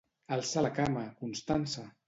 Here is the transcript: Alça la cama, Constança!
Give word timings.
Alça 0.37 0.63
la 0.67 0.71
cama, 0.79 1.05
Constança! 1.21 1.89